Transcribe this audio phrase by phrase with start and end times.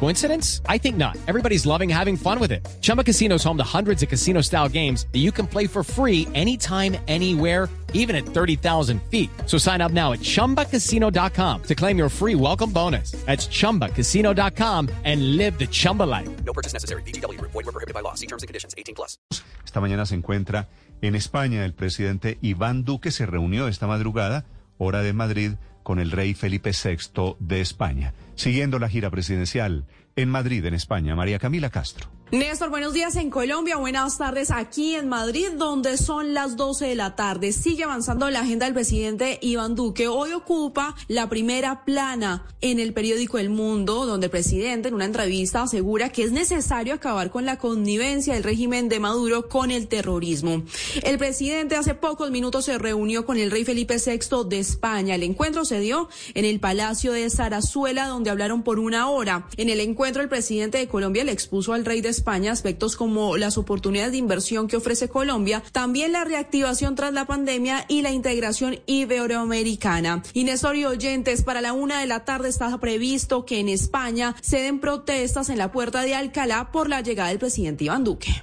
[0.00, 0.60] Coincidence?
[0.68, 1.16] I think not.
[1.26, 2.66] Everybody's loving having fun with it.
[2.82, 5.82] Chumba Casino is home to hundreds of casino style games that you can play for
[5.82, 9.30] free anytime, anywhere, even at 30,000 feet.
[9.46, 13.12] So sign up now at chumbacasino.com to claim your free welcome bonus.
[13.24, 16.28] That's chumbacasino.com and live the Chumba life.
[16.44, 17.02] No purchase necessary.
[17.02, 17.40] VGW.
[17.40, 18.14] Void were prohibited by law.
[18.14, 18.74] See terms and conditions.
[18.76, 19.16] 18 plus.
[19.64, 20.68] Esta mañana se encuentra
[21.02, 24.44] en España el presidente Iván Duque se reunió esta madrugada,
[24.78, 25.52] hora de Madrid,
[25.82, 28.14] con el rey Felipe VI de España.
[28.34, 32.08] Siguiendo la gira presidencial en Madrid, en España, María Camila Castro.
[32.34, 36.96] Néstor, buenos días en Colombia, buenas tardes aquí en Madrid, donde son las 12 de
[36.96, 37.52] la tarde.
[37.52, 40.08] Sigue avanzando la agenda del presidente Iván Duque.
[40.08, 45.04] Hoy ocupa la primera plana en el periódico El Mundo, donde el presidente en una
[45.04, 49.86] entrevista asegura que es necesario acabar con la connivencia del régimen de Maduro con el
[49.86, 50.64] terrorismo.
[51.04, 55.14] El presidente hace pocos minutos se reunió con el rey Felipe VI de España.
[55.14, 59.46] El encuentro se dio en el Palacio de Zarazuela, donde hablaron por una hora.
[59.56, 63.36] En el encuentro, el presidente de Colombia le expuso al rey de España aspectos como
[63.36, 68.10] las oportunidades de inversión que ofrece Colombia, también la reactivación tras la pandemia y la
[68.10, 70.22] integración iberoamericana.
[70.32, 74.34] Y Néstor y oyentes, para la una de la tarde está previsto que en España
[74.40, 78.42] se den protestas en la puerta de Alcalá por la llegada del presidente Iván Duque.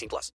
[0.00, 0.28] 18 plus.